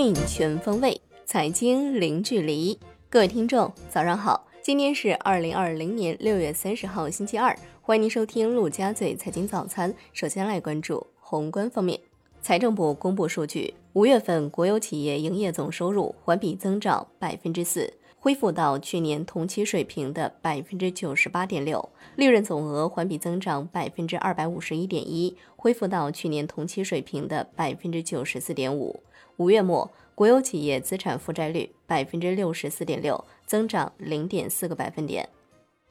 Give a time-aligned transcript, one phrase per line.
[0.00, 2.78] 讯全方位，财经零距离。
[3.10, 4.46] 各位听众，早上好！
[4.62, 7.52] 今天是二零二零年六月三十号，星期二。
[7.82, 9.92] 欢迎您收听陆家嘴财经早餐。
[10.12, 11.98] 首先来关注宏观方面，
[12.40, 17.92] 财政部公布数据，五月份国有企业营业总收入环比增长百分之四。
[18.20, 29.00] 恢复到去年同期水平的百分之九十八点六，利润总额环比增长百分之二百五十一点一，恢复到去年同期水平的百分之九十四点五。
[29.38, 35.28] 五月末，国有企业资产负债率百分之六十四点六，增长零点四个百分点。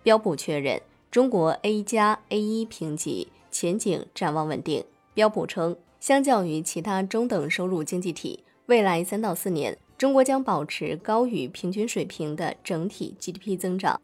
[0.04, 4.84] 标普确认中国 A 加 A 一评级前景展望稳定。
[5.14, 9.78] 标普称，相较于其他中等收入经济体，未来三到四年。
[9.98, 14.02] 中国将保持高于平均水平的整体 GDP 增长。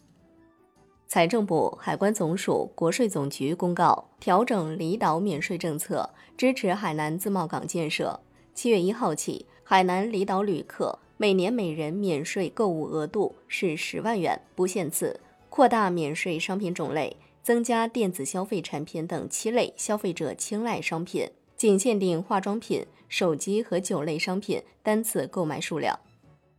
[1.05, 8.21] 财政部、海关总署、国税总局公告调整离岛免税政策，支持海南自贸港建设。
[8.53, 15.19] 七月一号起，海南离岛旅客每年每人免税购物额度是十万元，不限次。
[15.49, 21.31] 扩大免税商品种类，增加电子消费产品等七类消费者青睐商品。
[21.57, 25.99] 仅限定化妆品、手机和酒类商品单次购买数量。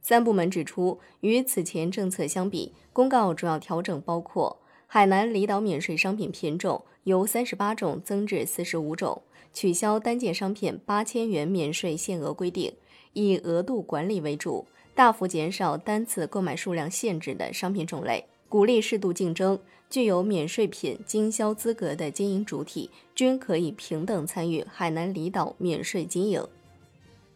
[0.00, 4.58] 三部门指出，与此前政策相比，公告主要调整包括：
[4.94, 9.20] 海南离岛免税商品品种由三十八种增至四十五种，
[9.52, 12.72] 取消单件商品八千元免税限额规定，
[13.12, 18.24] 以额度管理为主，大幅减少单次购买数量限制的商品种类。
[18.48, 19.58] 鼓励适度竞争，
[19.90, 26.40] 具有免税品经销资格的经营主体均可以平等参与海南离岛免税经营。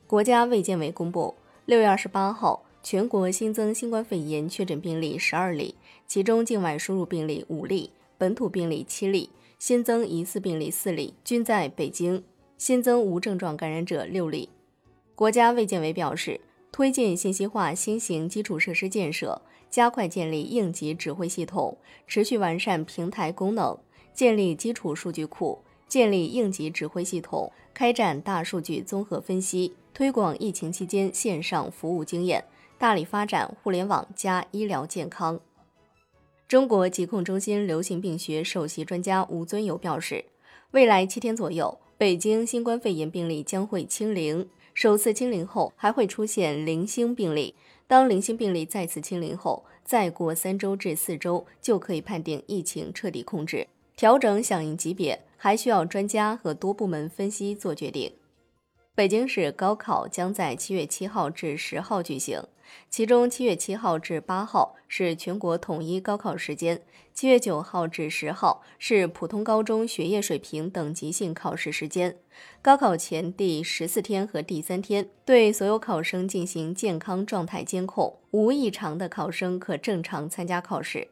[0.07, 1.35] 国家卫健委公布，
[1.67, 5.75] 六月二十八号，全国新增新冠肺炎确诊病例十二例，
[6.09, 9.29] 其中境外输入病例五例，本土病例七例，
[9.59, 12.25] 新增疑似病例四例，均在北京。
[12.57, 14.49] 新增无症状感染者六例。
[15.15, 16.41] 国家卫健委表示，
[16.73, 19.43] 推进信息化新型基础设施建设。
[19.69, 21.77] 加快建立应急指挥系统，
[22.07, 23.79] 持续完善平台功能，
[24.15, 32.43] 建立基础数据库，建立应急指挥系统，开展大数据综合分析，推广疫情期间线上服务经验，
[32.79, 35.39] 大力发展互联网加医疗健康。
[36.49, 40.25] 中国疾控中心流行病学首席专家吴尊友表示，
[40.71, 47.55] 未来七天左右，北京新冠肺炎病例将会清零，首次清零后还会出现零星病例。
[47.87, 53.67] 当零星病例再次清零后，再过三周至四周就可以判定疫情彻底控制。
[53.95, 58.11] 调整响应级别还需要专家和多部门分析做决定。
[58.95, 62.43] 北京市高考将在七月七号至十号举行，
[62.91, 72.17] 其中七月七号至八号是全国统一高考时间，七月九号至十号是普通高中学业水平等级性考试时间。
[72.63, 81.09] 高考前第十四天和第三天，对所有考生进行健康状态监控，无异常的考生可正常参加考试。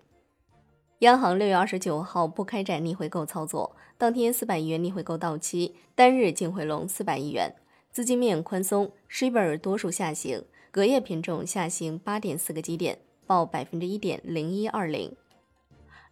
[1.01, 7.55] 央行六月二十九号不开展逆回购操作，当天四百亿元逆回购到期，单日净回笼四百亿元。
[7.93, 10.45] 资金面宽松，shibor 多数下行，
[10.77, 15.11] 隔夜品种下行八点四个基点，报百分之一点零一二零。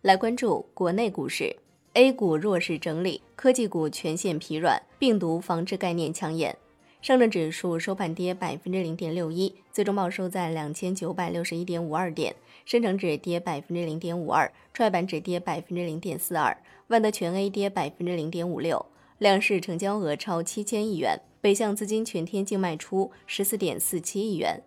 [0.00, 1.54] 来关注国内股市
[1.92, 6.56] ，A 股弱势整理，科技股全线疲软，病毒防治概念抢眼。
[7.02, 12.34] 上证指数收盘跌百分之零点六一，最终报收在两千九百六十一点五二点。
[12.64, 18.86] 深成指跌百分之零点五二，创业板指跌百分之零点四二，万德全 A 跌百分之零点五六。
[19.18, 21.20] 两市成交额超七千亿元。
[21.44, 24.62] 北向资金全天净卖出十四点四七亿元。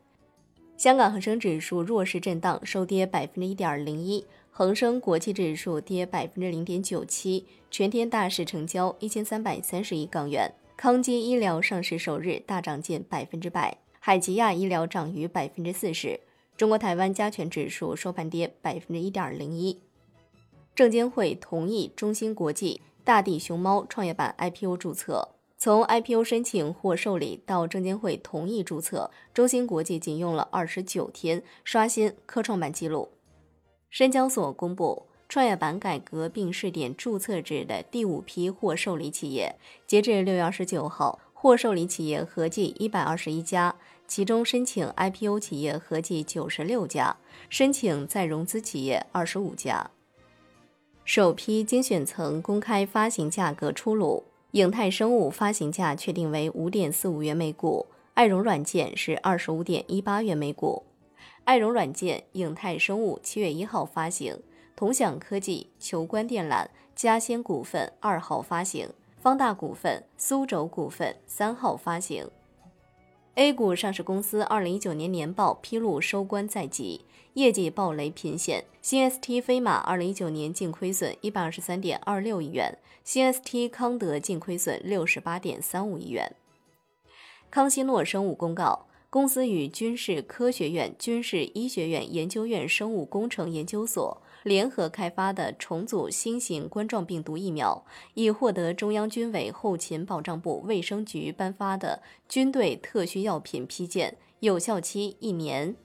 [0.78, 4.24] 香港恒生指数弱势震荡，收跌百分之一点零一。
[4.52, 7.48] 恒生国际指数跌百分之零点九七。
[7.72, 10.54] 全天大市成交一千三百三十亿港元。
[10.76, 16.20] 康基医疗上市首日大涨近百分之百，海吉亚医疗涨逾百分之四十。
[16.56, 19.80] 中国台湾加权指数收盘跌百分之一点零一。
[20.76, 25.30] 证监会同意中芯国际、大地熊猫创业板 IPO 注册。
[25.60, 33.10] 从 IPO 申请或受理到证监会同意注册，中芯国际仅用了二十九天，刷新科创板纪录。
[33.90, 39.56] 深交所公布创业板改革并试点注册制的第五批获受理企业，
[39.88, 43.76] 截至六月二十九号，获受理企业合计一百二十一家，
[44.08, 47.18] 其中申请 IPO 企业合计九十六家，
[47.50, 49.90] 申请再融资企业二十五家。
[51.04, 54.24] 首批精选层公开发行价格出炉。
[54.52, 60.84] 影泰生物发行价确定为五点四五元每股，爱融软件是二十五点一八元每股。
[61.44, 64.40] 爱融软件、影泰生物七月一号发行，
[64.74, 66.66] 同享科技、求观电缆、
[66.96, 68.90] 嘉先股份二号发行，
[69.20, 72.26] 方大股份、苏州股份三号发行。
[73.38, 77.02] A 股上市公司二零一九年年报披露收官在即，
[77.34, 78.66] 业绩暴雷频现。
[78.82, 86.36] 新 ST 飞马二零一九年净亏损一百二十三点二六亿元，新 ST 康德净亏损六十八点三五亿元。
[87.52, 94.20] 康希诺生物公告，公司与军事科学院军事医学院研究院生物工程研究所。
[94.48, 97.84] 联合开发的重组新型冠状病毒疫苗，
[98.14, 105.76] 已获得中央军委后勤保障部卫生局颁发的军队特需药品批件，有效期一年。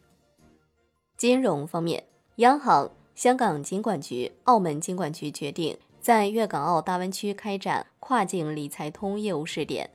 [1.16, 2.04] 金融方面，
[2.36, 9.90] 央行、香港金管局、澳门金管局决定在粤港澳大湾区开展跨境理财通业务试点。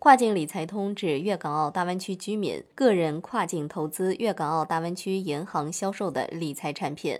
[0.00, 7.18] 跨境理财通指粤港澳大湾区居民个人跨境投资粤港澳大湾区银行销售的理财产品。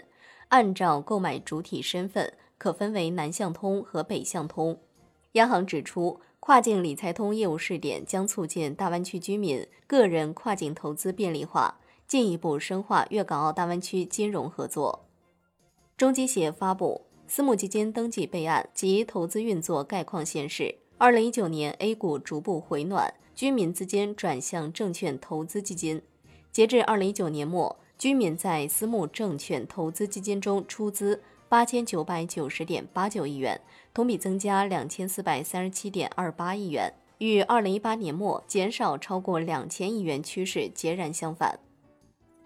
[0.49, 4.79] 按照购买主体身份，可分为南向通和北向通。
[5.33, 15.05] 央行指出，跨境理财通业务试点将促进大湾区居民个人跨境投资便利化，进一步深化粤港澳大湾区金融合作。
[15.99, 26.01] 中基协发布私募基金登记备案及投资运作概况显示，二零一九年 A 股逐步回暖，居民资金转向证券投资基金。
[26.51, 27.79] 截至二零一九年末。
[27.99, 33.61] 居民在私募证券投资基金中出资八千九百九十点八九亿元，
[33.93, 41.59] 同比增加两千四百三十七点二八亿元，与二零一八年末减少超过两千亿元趋势截然相反。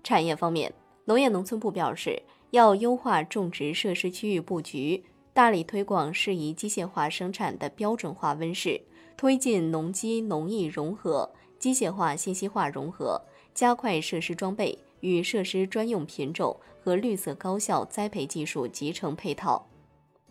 [0.03, 0.73] 产业方面，
[1.05, 5.05] 农业农村部表示，要优化种植设施区域布局，
[5.35, 8.81] 大力推广适宜机械化生产的标准化温室，
[9.19, 13.21] 推进农机农艺融合、机械化信息化融合，
[13.53, 14.79] 加快设施装备。
[15.03, 19.69] 与设施专用品种和绿色高效栽培技术集成配套。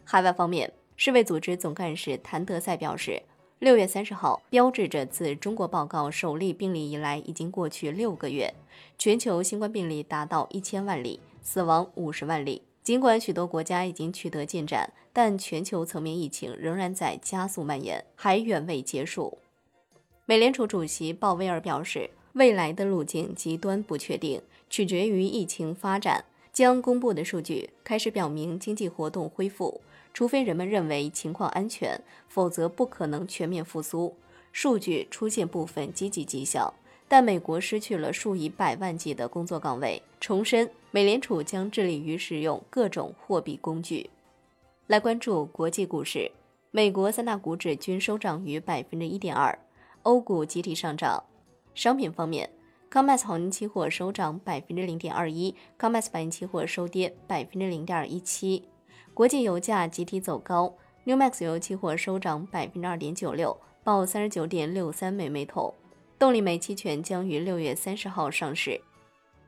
[0.03, 3.21] 海外方面，世卫组织总干事谭德赛表示，
[3.59, 8.53] 六月三十号标志着自中国报告首例病例以来已经过去六个月，
[8.97, 12.63] 全球新冠病例达到一千万例，死亡五十万例。
[12.81, 19.37] 尽管许多国家已经取得进展，但全球层面疫情仍然在加速蔓延，还远未结束。
[20.25, 24.41] 美联储主席鲍威尔表示，未来的路径极端不确定。
[24.71, 26.23] 取决于疫情发展，
[26.53, 29.81] 将公布的数据开始表明经济活动恢复，
[30.13, 34.15] 除非人们认为情况安全，否则不可能全面复苏。
[34.53, 36.73] 数据出现部分积极迹象，
[37.09, 40.01] 但美国失去了数以百万计的工作岗位。
[40.21, 44.09] 重申，美联储将致力于使用各种货币工具。
[44.87, 46.31] 来关注国际股市，
[46.71, 49.59] 美国三大股指均收涨逾百分之一点二，
[50.03, 51.21] 欧股集体上涨。
[51.75, 52.49] 商品方面。
[52.91, 58.65] COMEX 黄金期货收涨百分之零点二一，COMEX 白银期货收跌百分之零点一七。
[59.13, 65.73] 国际油价集体走高，NEWMAX 油期货收涨百分之二点九六，报三十九点六三美每桶。
[66.19, 68.81] 动力煤期权将于六月三十号上市。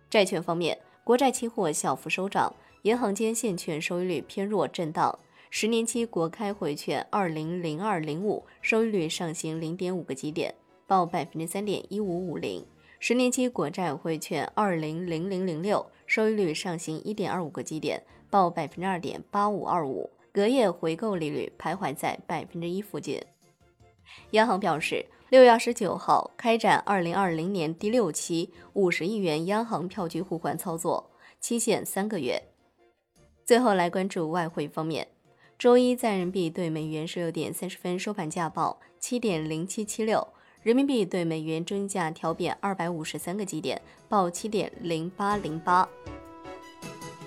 [0.09, 5.19] 债券方面，国债期货小幅收涨，银行间现券收益率偏弱震荡。
[5.49, 10.55] 十年期国开回券二零零二零五收益率上行零点五个基点，
[10.87, 12.65] 报百分之三点一五五零。
[13.05, 23.21] 十年期国债汇券二零零零零六收益率上行一点二五个基点，报百分之二点八五二五，隔夜回购利率徘徊在百分之一附近。
[24.31, 31.11] 央行表示，六月二十九号开展二零二零年第六期五十亿元央行票据互换操作，
[31.41, 32.41] 期限三个月。
[33.43, 35.09] 最后来关注外汇方面，
[35.59, 40.25] 周一在人民币对美元十六点三十分收盘价报七点零七七六。
[40.63, 45.87] 人民币对美元均价调贬二百五十三个基点，报七点零八零八。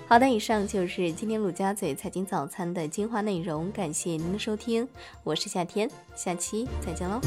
[0.07, 4.87] 好的，以上就是今天陆家嘴财经早餐的精华内容，感谢您的收听，
[5.23, 7.21] 我是夏天，下期再见喽。